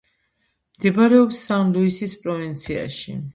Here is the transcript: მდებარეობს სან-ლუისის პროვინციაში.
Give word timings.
მდებარეობს 0.77 1.41
სან-ლუისის 1.49 2.17
პროვინციაში. 2.25 3.17